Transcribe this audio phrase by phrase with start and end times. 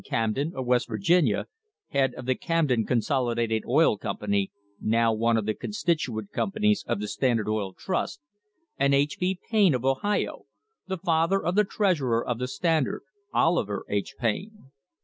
[0.03, 1.45] Camden of West Virginia,
[1.89, 7.07] head of the Camden Consolidated Oil Company, now one of the constituent companies of the
[7.07, 8.19] Standard Oil Trust,
[8.79, 9.19] and H.
[9.19, 9.37] B.
[9.51, 10.45] Payne of Ohio,
[10.87, 14.15] the father of the treasurer of the Standard, Oliver H.
[14.17, 14.71] Payne.